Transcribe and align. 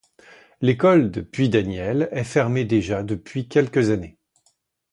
L’école 0.61 1.11
de 1.11 1.21
Puydaniel 1.21 2.09
est 2.11 2.23
fermée 2.23 2.65
déjà 2.65 3.03
depuis 3.03 3.47
quelques 3.47 3.91
années. 3.91 4.17